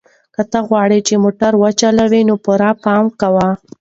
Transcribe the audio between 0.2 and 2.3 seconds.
که ته غواړې چې موټر وچلوې